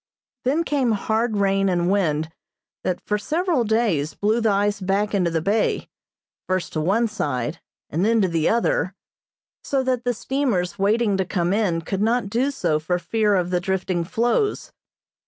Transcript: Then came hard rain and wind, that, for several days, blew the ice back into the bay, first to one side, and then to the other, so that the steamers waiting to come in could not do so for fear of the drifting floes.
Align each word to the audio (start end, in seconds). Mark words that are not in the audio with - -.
Then 0.45 0.63
came 0.63 0.93
hard 0.93 1.37
rain 1.37 1.69
and 1.69 1.87
wind, 1.87 2.31
that, 2.83 2.99
for 3.05 3.19
several 3.19 3.63
days, 3.63 4.15
blew 4.15 4.41
the 4.41 4.49
ice 4.49 4.79
back 4.81 5.13
into 5.13 5.29
the 5.29 5.43
bay, 5.43 5.89
first 6.47 6.73
to 6.73 6.81
one 6.81 7.07
side, 7.07 7.61
and 7.87 8.03
then 8.03 8.19
to 8.21 8.27
the 8.27 8.49
other, 8.49 8.95
so 9.63 9.83
that 9.83 10.03
the 10.03 10.15
steamers 10.15 10.79
waiting 10.79 11.17
to 11.17 11.23
come 11.25 11.53
in 11.53 11.81
could 11.81 12.01
not 12.01 12.31
do 12.31 12.49
so 12.49 12.79
for 12.79 12.97
fear 12.97 13.35
of 13.35 13.51
the 13.51 13.59
drifting 13.59 14.03
floes. 14.03 14.71